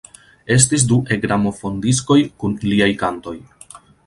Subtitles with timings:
[0.53, 3.37] Estis du E-gramofondiskoj kun liaj kantoj.